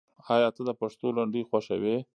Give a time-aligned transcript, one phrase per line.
[0.35, 1.95] آیا ته د پښتو لنډۍ خوښوې؟